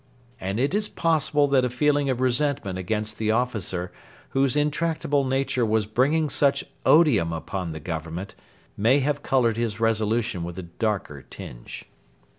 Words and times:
And 0.39 0.59
it 0.59 0.73
is 0.73 0.89
possible 0.89 1.47
that 1.49 1.63
a 1.63 1.69
feeling 1.69 2.09
of 2.09 2.19
resentment 2.21 2.79
against 2.79 3.19
the 3.19 3.29
officer 3.29 3.91
whose 4.29 4.55
intractable 4.55 5.23
nature 5.25 5.63
was 5.63 5.85
bringing 5.85 6.27
such 6.27 6.63
odium 6.87 7.31
upon 7.31 7.69
the 7.69 7.79
Government 7.79 8.33
may 8.75 9.01
have 9.01 9.21
coloured 9.21 9.57
his 9.57 9.79
resolution 9.79 10.43
with 10.43 10.57
a 10.57 10.63
darker 10.63 11.21
tinge. 11.29 11.85